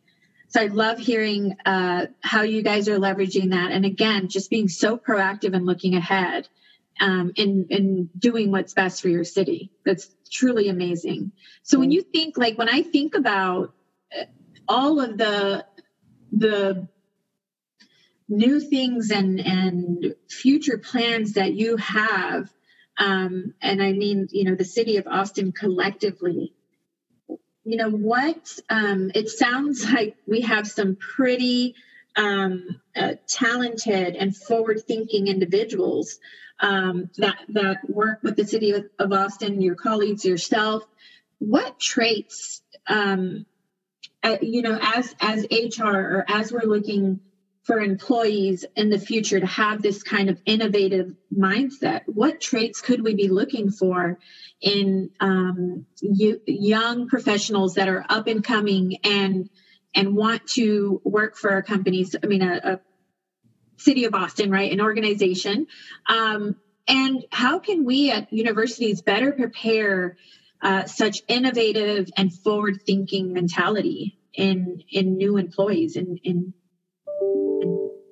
[0.49, 3.71] So i love hearing uh, how you guys are leveraging that.
[3.71, 6.49] And again just being so proactive and looking ahead
[6.99, 11.31] um, and, and doing what's best for your city that's truly amazing
[11.63, 13.73] so when you think like when i think about
[14.17, 14.25] uh,
[14.67, 15.65] all of the
[16.31, 16.87] the
[18.29, 22.49] new things and and future plans that you have
[23.01, 26.53] um, and I mean, you know, the city of Austin collectively.
[27.63, 28.59] You know what?
[28.69, 31.75] Um, it sounds like we have some pretty
[32.15, 36.19] um, uh, talented and forward-thinking individuals
[36.61, 40.83] um, that that work with the city of, Austin, your colleagues, yourself.
[41.39, 43.45] What traits, um,
[44.23, 47.19] uh, you know, as as HR or as we're looking
[47.63, 52.01] for employees in the future to have this kind of innovative mindset?
[52.05, 54.19] What traits could we be looking for
[54.61, 59.49] in um, young professionals that are up and coming and
[59.93, 62.15] and want to work for our companies?
[62.21, 62.79] I mean, a, a
[63.81, 64.71] city of Austin, right?
[64.71, 65.67] An organization.
[66.07, 66.55] Um,
[66.87, 70.17] and how can we at universities better prepare
[70.61, 76.53] uh, such innovative and forward-thinking mentality in in new employees in in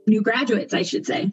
[0.08, 1.32] new graduates, I should say?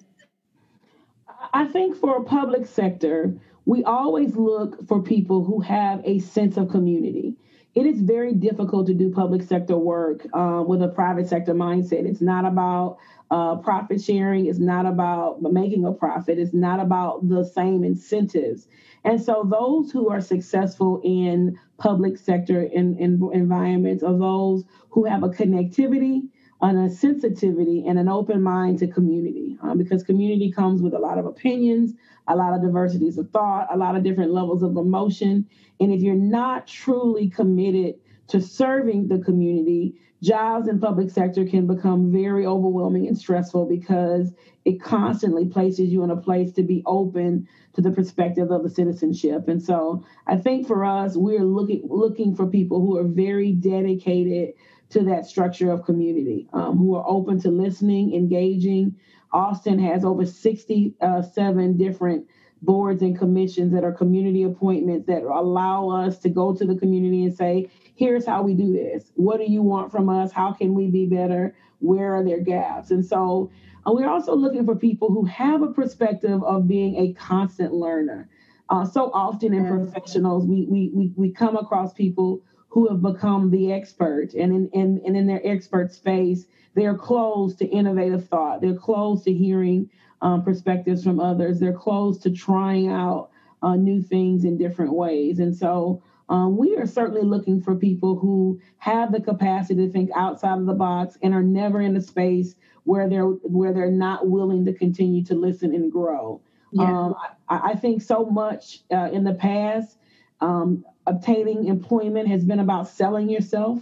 [1.53, 6.57] I think for a public sector, we always look for people who have a sense
[6.57, 7.37] of community.
[7.75, 12.07] It is very difficult to do public sector work uh, with a private sector mindset.
[12.07, 12.99] It's not about
[13.31, 18.69] uh, profit sharing, is not about making a profit, it's not about the same incentives.
[19.05, 25.05] And so, those who are successful in public sector in, in environments are those who
[25.05, 26.23] have a connectivity
[26.61, 30.99] on a sensitivity and an open mind to community um, because community comes with a
[30.99, 31.93] lot of opinions,
[32.29, 35.47] a lot of diversities of thought, a lot of different levels of emotion.
[35.81, 37.97] And if you're not truly committed
[38.29, 44.33] to serving the community, jobs in public sector can become very overwhelming and stressful because
[44.65, 48.71] it constantly places you in a place to be open to the perspective of the
[48.71, 49.49] citizenship.
[49.49, 54.55] And so I think for us, we're looking looking for people who are very dedicated
[54.91, 58.97] to that structure of community, um, who are open to listening, engaging.
[59.33, 62.27] Austin has over 67 different
[62.63, 67.25] boards and commissions that are community appointments that allow us to go to the community
[67.25, 69.11] and say, here's how we do this.
[69.15, 70.31] What do you want from us?
[70.31, 71.57] How can we be better?
[71.81, 72.91] Where are there gaps?
[72.91, 73.51] And so
[73.87, 78.29] uh, we're also looking for people who have a perspective of being a constant learner.
[78.69, 83.51] Uh, so often in professionals, we, we, we, we come across people who have become
[83.51, 88.61] the expert and in, in, and in their expert space, they're closed to innovative thought.
[88.61, 89.89] They're closed to hearing
[90.21, 91.59] um, perspectives from others.
[91.59, 93.31] They're closed to trying out
[93.63, 95.39] uh, new things in different ways.
[95.39, 100.11] And so um, we are certainly looking for people who have the capacity to think
[100.15, 104.29] outside of the box and are never in a space where they're where they're not
[104.29, 106.41] willing to continue to listen and grow.
[106.73, 106.83] Yeah.
[106.85, 107.15] Um,
[107.49, 109.99] I, I, think so much uh, in the past,
[110.41, 113.81] um, obtaining employment has been about selling yourself,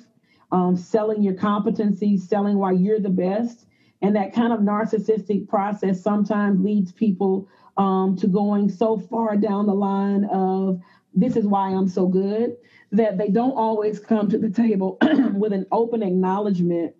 [0.52, 3.66] um, selling your competencies, selling why you're the best.
[4.02, 9.66] And that kind of narcissistic process sometimes leads people um, to going so far down
[9.66, 10.80] the line of
[11.14, 12.56] this is why I'm so good
[12.92, 14.98] that they don't always come to the table
[15.34, 16.94] with an open acknowledgement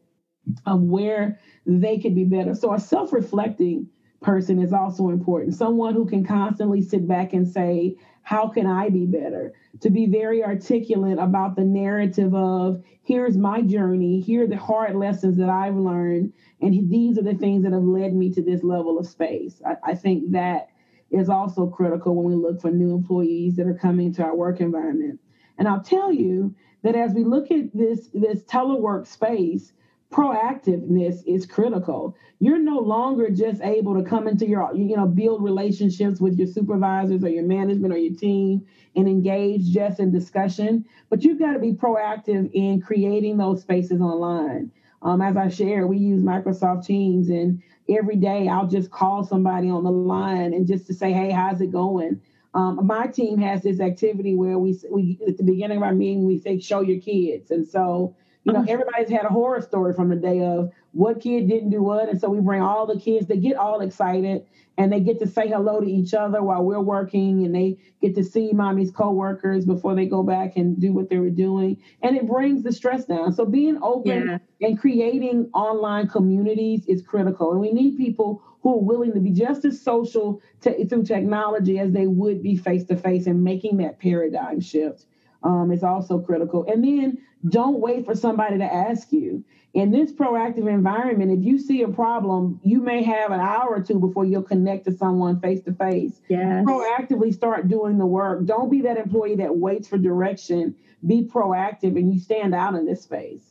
[0.66, 2.54] of where they could be better.
[2.54, 3.88] So a self-reflecting
[4.20, 5.54] person is also important.
[5.54, 9.52] Someone who can constantly sit back and say, how can I be better?
[9.80, 14.96] To be very articulate about the narrative of here's my journey, here are the hard
[14.96, 18.62] lessons that I've learned, and these are the things that have led me to this
[18.62, 19.60] level of space.
[19.64, 20.68] I, I think that
[21.14, 24.60] is also critical when we look for new employees that are coming to our work
[24.60, 25.20] environment.
[25.58, 29.72] And I'll tell you that as we look at this, this telework space,
[30.10, 32.16] proactiveness is critical.
[32.38, 36.46] You're no longer just able to come into your, you know, build relationships with your
[36.46, 41.54] supervisors or your management or your team and engage just in discussion, but you've got
[41.54, 44.70] to be proactive in creating those spaces online.
[45.02, 49.70] Um, as I shared, we use Microsoft Teams, and every day I'll just call somebody
[49.70, 52.20] on the line and just to say, "Hey, how's it going?"
[52.54, 56.24] Um, my team has this activity where we we at the beginning of our meeting
[56.24, 58.14] we say, "Show your kids," and so
[58.44, 61.82] you know, everybody's had a horror story from the day of what kid didn't do
[61.82, 62.08] what.
[62.08, 64.44] And so we bring all the kids, they get all excited
[64.76, 68.14] and they get to say hello to each other while we're working and they get
[68.16, 71.80] to see mommy's coworkers before they go back and do what they were doing.
[72.02, 73.32] And it brings the stress down.
[73.32, 74.66] So being open yeah.
[74.66, 77.52] and creating online communities is critical.
[77.52, 81.78] And we need people who are willing to be just as social to, through technology
[81.78, 85.06] as they would be face to face and making that paradigm shift
[85.44, 86.64] um, is also critical.
[86.66, 87.18] And then
[87.48, 89.44] don't wait for somebody to ask you.
[89.74, 93.82] In this proactive environment, if you see a problem, you may have an hour or
[93.82, 96.20] two before you'll connect to someone face to face.
[96.28, 96.64] Yes.
[96.64, 98.44] Proactively start doing the work.
[98.44, 100.76] Don't be that employee that waits for direction.
[101.04, 103.42] Be proactive and you stand out in this space.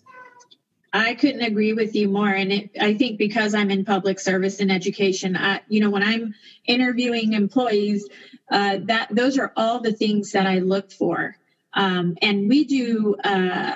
[0.93, 2.29] I couldn't agree with you more.
[2.29, 6.03] And it, I think because I'm in public service and education, I, you know, when
[6.03, 6.35] I'm
[6.65, 8.07] interviewing employees,
[8.49, 11.35] uh, that those are all the things that I look for.
[11.73, 13.75] Um, and we do uh,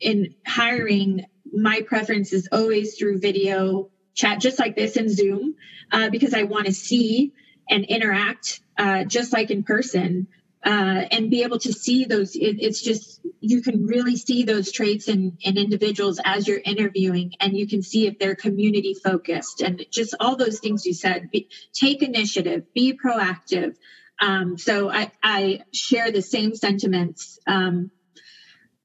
[0.00, 5.54] in hiring, my preference is always through video chat, just like this in Zoom,
[5.90, 7.32] uh, because I want to see
[7.68, 10.28] and interact uh, just like in person.
[10.64, 14.70] Uh, and be able to see those it, it's just you can really see those
[14.70, 19.60] traits in, in individuals as you're interviewing and you can see if they're community focused
[19.60, 23.74] and just all those things you said be, take initiative be proactive
[24.20, 27.90] um, so I, I, share the same sentiments um,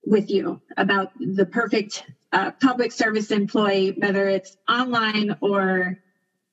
[0.06, 6.00] with you about the perfect uh, public service employee, whether it's online or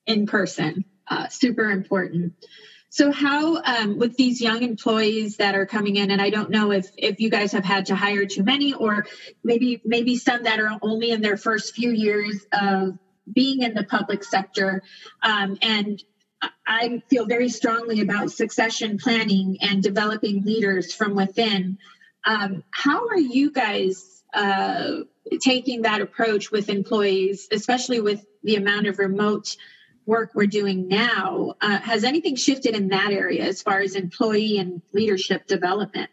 [0.05, 0.85] in person.
[1.07, 2.33] Uh, super important.
[2.89, 6.71] So, how um, with these young employees that are coming in, and I don't know
[6.71, 9.05] if if you guys have had to hire too many, or
[9.43, 12.97] maybe maybe some that are only in their first few years of
[13.31, 14.81] being in the public sector,
[15.21, 16.01] um, and
[16.67, 21.77] I feel very strongly about succession planning and developing leaders from within.
[22.25, 25.01] Um, how are you guys uh,
[25.41, 29.55] taking that approach with employees, especially with the amount of remote
[30.05, 31.55] work we're doing now?
[31.61, 36.09] Uh, has anything shifted in that area as far as employee and leadership development?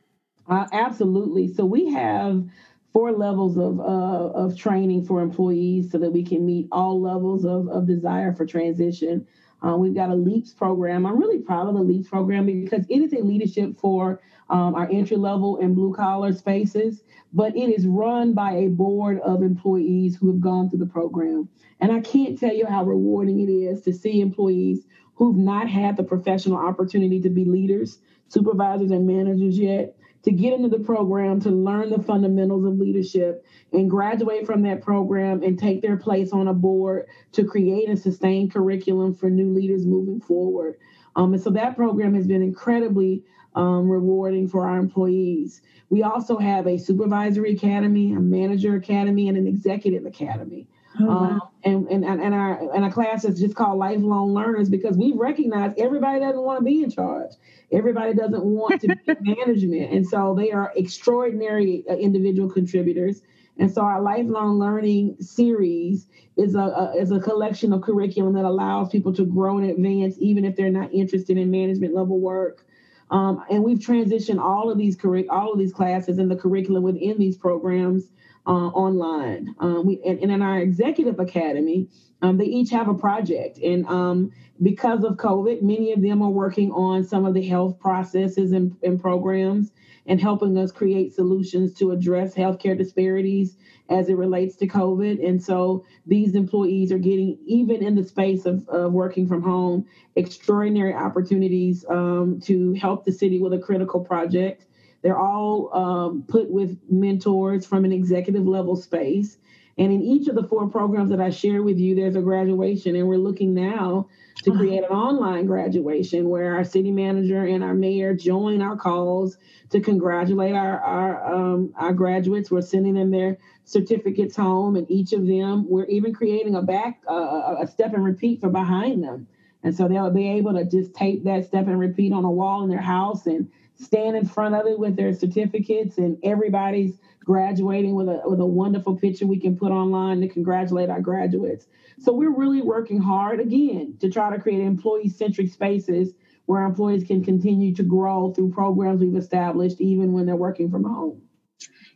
[0.48, 1.52] Uh, absolutely.
[1.54, 2.44] So we have
[2.92, 7.44] four levels of uh, of training for employees so that we can meet all levels
[7.44, 9.26] of, of desire for transition.
[9.64, 11.06] Uh, we've got a LEAPS program.
[11.06, 14.88] I'm really proud of the LEAPS program because it is a leadership for um, our
[14.90, 17.02] entry level and blue collar spaces,
[17.32, 21.48] but it is run by a board of employees who have gone through the program.
[21.80, 24.84] And I can't tell you how rewarding it is to see employees
[25.14, 27.98] who've not had the professional opportunity to be leaders,
[28.28, 33.44] supervisors, and managers yet to get into the program to learn the fundamentals of leadership
[33.72, 37.98] and graduate from that program and take their place on a board to create and
[37.98, 40.76] sustain curriculum for new leaders moving forward.
[41.16, 45.60] Um, and so that program has been incredibly um, rewarding for our employees.
[45.90, 50.68] We also have a supervisory academy, a manager academy, and an executive academy.
[51.00, 51.14] Oh, wow.
[51.14, 55.12] um, and, and, and our and our class is just called lifelong learners because we
[55.12, 57.32] recognize everybody doesn't want to be in charge.
[57.70, 63.22] Everybody doesn't want to be in management, and so they are extraordinary uh, individual contributors.
[63.58, 68.44] And so our lifelong learning series is a, a, is a collection of curriculum that
[68.44, 72.64] allows people to grow and advance even if they're not interested in management level work.
[73.10, 76.82] Um, and we've transitioned all of these curric- all of these classes and the curriculum
[76.82, 78.08] within these programs
[78.46, 79.54] uh, online.
[79.60, 81.88] Um, we and, and, in our executive academy,
[82.22, 84.32] um, they each have a project, and um,
[84.62, 88.76] because of COVID, many of them are working on some of the health processes and,
[88.82, 89.72] and programs
[90.06, 93.56] and helping us create solutions to address healthcare disparities
[93.88, 95.26] as it relates to COVID.
[95.26, 99.86] And so these employees are getting, even in the space of, of working from home,
[100.16, 104.66] extraordinary opportunities um, to help the city with a critical project.
[105.02, 109.38] They're all um, put with mentors from an executive level space.
[109.78, 112.94] And in each of the four programs that I share with you, there's a graduation.
[112.94, 114.08] And we're looking now
[114.42, 114.58] to uh-huh.
[114.58, 119.36] create an online graduation where our city manager and our mayor join our calls
[119.70, 122.50] to congratulate our our um, our graduates.
[122.50, 127.00] We're sending them their certificates home, and each of them we're even creating a back
[127.08, 129.26] uh, a step and repeat for behind them,
[129.62, 132.62] and so they'll be able to just tape that step and repeat on a wall
[132.62, 133.50] in their house and
[133.82, 138.46] stand in front of it with their certificates, and everybody's graduating with a with a
[138.46, 141.66] wonderful picture we can put online to congratulate our graduates.
[141.98, 146.12] So we're really working hard again to try to create employee centric spaces
[146.46, 150.84] where employees can continue to grow through programs we've established even when they're working from
[150.84, 151.22] home.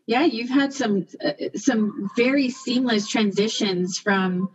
[0.07, 4.51] Yeah, you've had some uh, some very seamless transitions from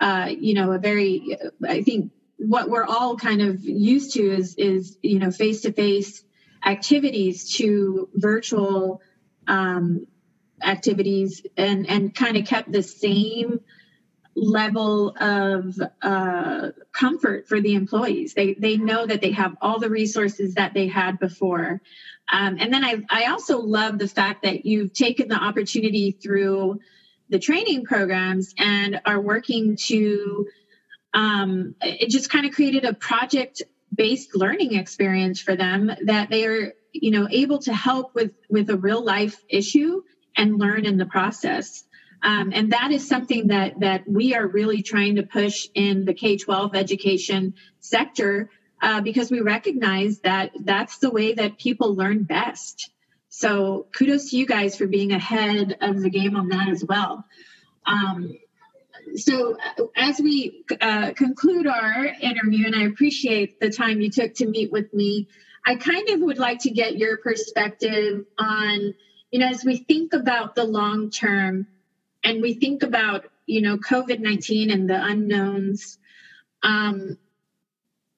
[0.00, 4.56] uh, you know a very I think what we're all kind of used to is
[4.56, 6.24] is you know face to face
[6.66, 9.00] activities to virtual
[9.46, 10.06] um,
[10.62, 13.60] activities and and kind of kept the same
[14.34, 18.34] level of uh, comfort for the employees.
[18.34, 21.80] They they know that they have all the resources that they had before.
[22.30, 26.80] Um, and then I I also love the fact that you've taken the opportunity through
[27.28, 30.46] the training programs and are working to
[31.14, 33.62] um, it just kind of created a project
[33.96, 38.70] based learning experience for them that they are you know able to help with with
[38.70, 40.02] a real life issue
[40.36, 41.84] and learn in the process
[42.22, 46.14] um, and that is something that that we are really trying to push in the
[46.14, 48.50] K-12 education sector
[48.82, 52.90] uh, because we recognize that that's the way that people learn best.
[53.28, 57.24] So kudos to you guys for being ahead of the game on that as well.
[57.84, 58.36] Um,
[59.16, 59.56] so
[59.96, 64.70] as we uh, conclude our interview, and I appreciate the time you took to meet
[64.70, 65.28] with me,
[65.66, 68.94] I kind of would like to get your perspective on,
[69.30, 71.66] you know, as we think about the long term
[72.22, 75.98] and we think about you know COVID nineteen and the unknowns.
[76.62, 77.18] Um,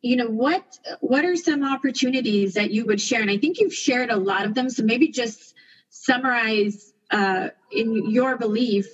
[0.01, 3.75] you know what what are some opportunities that you would share and i think you've
[3.75, 5.55] shared a lot of them so maybe just
[5.91, 8.87] summarize uh, in your belief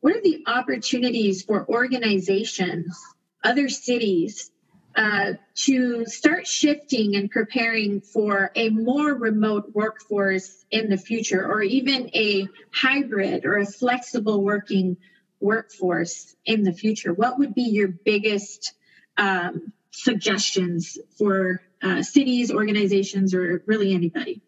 [0.00, 2.98] what are the opportunities for organizations
[3.42, 4.50] other cities
[4.96, 11.62] uh, to start shifting and preparing for a more remote workforce in the future, or
[11.62, 14.96] even a hybrid or a flexible working
[15.38, 17.12] workforce in the future?
[17.12, 18.74] What would be your biggest
[19.16, 24.42] um, suggestions for uh, cities, organizations, or really anybody?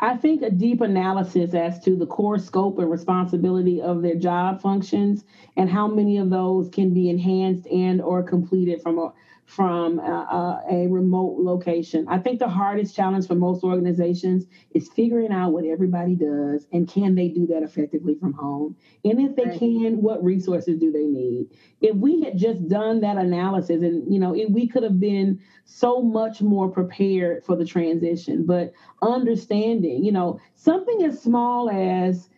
[0.00, 4.60] I think a deep analysis as to the core scope and responsibility of their job
[4.60, 5.24] functions
[5.56, 9.12] and how many of those can be enhanced and or completed from a
[9.48, 12.04] from a, a, remote location.
[12.06, 14.44] I think the hardest challenge for most organizations
[14.74, 18.76] is figuring out what everybody does and can they do that effectively from home?
[19.06, 21.46] And if they can, what resources do they need?
[21.80, 25.40] If we had just done that analysis and, you know, it, we could have been
[25.64, 32.28] so much more prepared for the transition, but understanding, you know, something as small as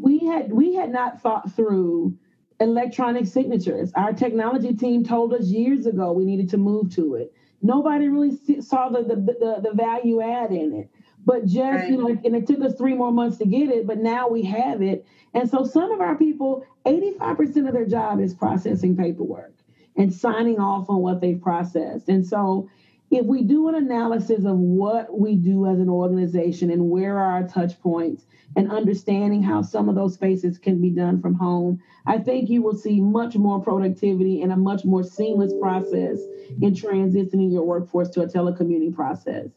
[0.00, 2.16] we had we had not thought through
[2.62, 3.92] electronic signatures.
[3.94, 7.32] Our technology team told us years ago we needed to move to it.
[7.60, 10.90] Nobody really saw the the, the, the value add in it.
[11.24, 11.90] But just, right.
[11.90, 14.42] you know, and it took us three more months to get it, but now we
[14.42, 15.06] have it.
[15.34, 19.54] And so some of our people, 85% of their job is processing paperwork
[19.96, 22.08] and signing off on what they've processed.
[22.08, 22.68] And so
[23.12, 27.32] if we do an analysis of what we do as an organization and where are
[27.32, 28.24] our touch points
[28.56, 32.62] and understanding how some of those spaces can be done from home, I think you
[32.62, 36.20] will see much more productivity and a much more seamless process
[36.62, 39.48] in transitioning your workforce to a telecommuting process.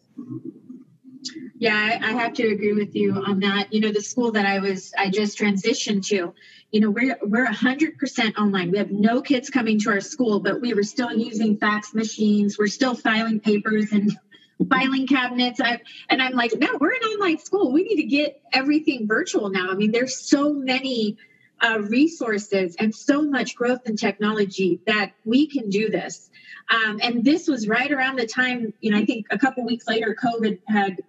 [1.57, 3.71] Yeah, I, have to agree with you on that.
[3.73, 6.33] You know, the school that I was, I just transitioned to,
[6.75, 8.69] you know, we're we're hundred percent online.
[8.69, 12.57] We have no kids coming to our school, but we were still using fax machines.
[12.59, 14.11] We're still filing papers and
[14.69, 15.61] filing cabinets.
[15.61, 17.71] I, and I'm like, no, we're an online school.
[17.71, 19.69] We need to get everything virtual now.
[19.69, 21.15] I mean, there's so many
[21.61, 26.29] uh, resources and so much growth in technology that we can do this.
[26.69, 29.87] Um, and this was right around the time, you know, I think a couple weeks
[29.87, 30.99] later, COVID had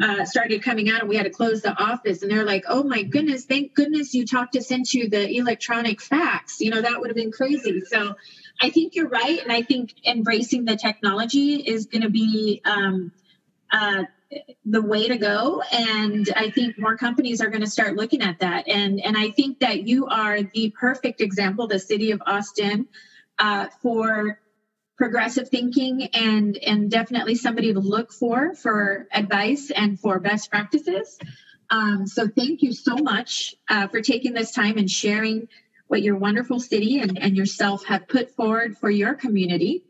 [0.00, 2.22] uh, started coming out and we had to close the office.
[2.22, 6.60] And they're like, oh my goodness, thank goodness you talked us into the electronic fax.
[6.60, 7.82] You know, that would have been crazy.
[7.82, 8.14] So
[8.60, 9.38] I think you're right.
[9.42, 13.12] And I think embracing the technology is going to be um,
[13.70, 14.04] uh,
[14.64, 15.62] the way to go.
[15.70, 18.68] And I think more companies are going to start looking at that.
[18.68, 22.88] And, and I think that you are the perfect example, the city of Austin,
[23.38, 24.38] uh, for
[25.02, 31.18] progressive thinking and and definitely somebody to look for for advice and for best practices.
[31.70, 35.48] Um, so thank you so much uh, for taking this time and sharing
[35.88, 39.82] what your wonderful city and, and yourself have put forward for your community.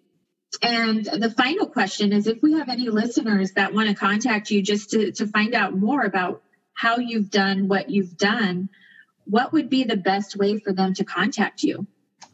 [0.62, 4.62] And the final question is if we have any listeners that want to contact you
[4.62, 6.42] just to, to find out more about
[6.72, 8.70] how you've done what you've done
[9.24, 11.86] what would be the best way for them to contact you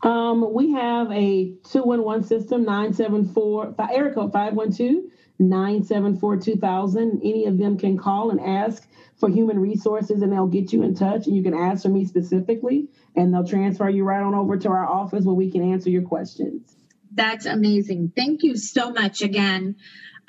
[0.02, 5.04] um, we have a 211 system, 974, area code 512
[5.38, 7.20] 974 2000.
[7.22, 8.86] Any of them can call and ask
[9.18, 12.04] for human resources and they'll get you in touch and you can ask for me
[12.04, 15.90] specifically and they'll transfer you right on over to our office where we can answer
[15.90, 16.76] your questions.
[17.12, 18.12] That's amazing.
[18.14, 19.76] Thank you so much again.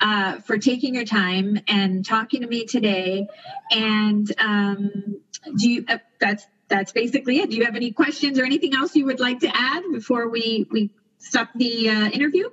[0.02, 3.28] Uh, for taking your time and talking to me today.
[3.70, 5.20] And um,
[5.58, 5.84] do you?
[5.86, 7.50] Uh, that's that's basically it.
[7.50, 10.66] Do you have any questions or anything else you would like to add before we
[10.70, 12.48] we stop the uh, interview?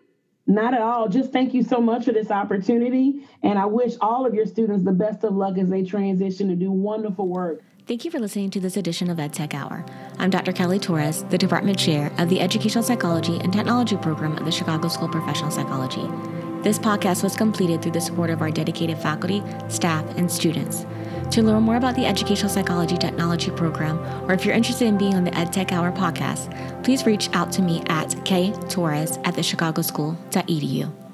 [0.47, 1.09] Not at all.
[1.09, 3.27] Just thank you so much for this opportunity.
[3.43, 6.55] And I wish all of your students the best of luck as they transition to
[6.55, 7.63] do wonderful work.
[7.85, 9.85] Thank you for listening to this edition of EdTech Hour.
[10.19, 10.51] I'm Dr.
[10.51, 14.89] Kelly Torres, the Department Chair of the Educational Psychology and Technology Program at the Chicago
[14.89, 16.05] School of Professional Psychology.
[16.63, 20.85] This podcast was completed through the support of our dedicated faculty, staff, and students.
[21.31, 25.15] To learn more about the Educational Psychology Technology Program, or if you're interested in being
[25.15, 26.51] on the EdTech Hour podcast,
[26.83, 31.06] please reach out to me at ktorres at thechicagoschool.edu.